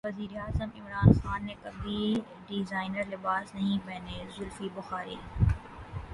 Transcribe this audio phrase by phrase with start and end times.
[0.05, 2.13] وزیراعظم عمران خان نے کبھی
[2.47, 5.15] ڈیزائنر لباس نہیں پہنے زلفی بخاری